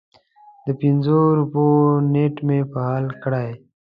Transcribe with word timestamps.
د 0.65 0.67
پنځو 0.81 1.17
روپیو 1.37 1.71
نیټ 2.13 2.35
مې 2.47 2.59
فعال 2.71 3.05
کړی 3.23 3.49